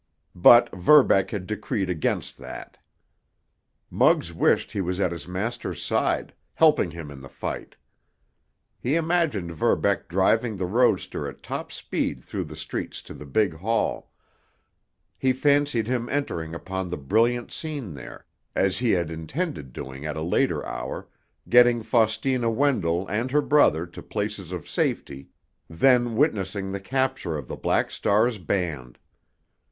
[0.33, 2.79] But Verbeck had decreed against that.
[3.91, 7.75] Muggs wished he was at his master's side, helping him in the fight.
[8.79, 13.53] He imagined Verbeck driving the roadster at top speed through the streets to the big
[13.53, 14.11] hall;
[15.19, 18.25] he fancied him entering upon the brilliant scene there,
[18.55, 21.09] as he had intended doing at a later hour,
[21.47, 25.29] getting Faustina Wendell and her brother to places of safety,
[25.69, 28.97] then witnessing the capture of the Black Star's band.